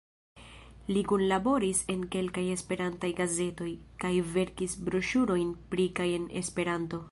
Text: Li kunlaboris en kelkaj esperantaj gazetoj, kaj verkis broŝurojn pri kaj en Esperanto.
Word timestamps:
Li 0.95 1.01
kunlaboris 1.11 1.81
en 1.95 2.05
kelkaj 2.15 2.45
esperantaj 2.55 3.11
gazetoj, 3.21 3.69
kaj 4.05 4.13
verkis 4.39 4.77
broŝurojn 4.91 5.55
pri 5.75 5.89
kaj 6.01 6.13
en 6.19 6.29
Esperanto. 6.45 7.07